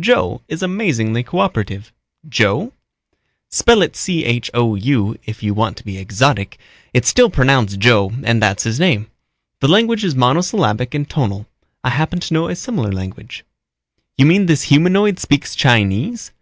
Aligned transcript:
Joe 0.00 0.40
is 0.48 0.62
amazingly 0.62 1.22
coöperative." 1.22 1.90
"Joe?" 2.26 2.72
"Spell 3.50 3.82
it 3.82 3.92
Chou 3.92 5.16
if 5.26 5.42
you 5.42 5.52
want 5.52 5.76
to 5.76 5.84
be 5.84 5.98
exotic. 5.98 6.56
It's 6.94 7.08
still 7.10 7.28
pronounced 7.28 7.78
Joe 7.78 8.10
and 8.24 8.40
that's 8.40 8.62
his 8.62 8.80
name. 8.80 9.08
The 9.60 9.68
language 9.68 10.02
is 10.02 10.14
monosyllabic 10.14 10.94
and 10.94 11.06
tonal. 11.06 11.46
I 11.84 11.90
happen 11.90 12.20
to 12.20 12.32
know 12.32 12.48
a 12.48 12.56
similar 12.56 12.90
language." 12.90 13.44
"You 14.16 14.24
mean 14.24 14.46
this 14.46 14.62
humanoid 14.72 15.18
speaks 15.18 15.54
Chinese?" 15.54 16.32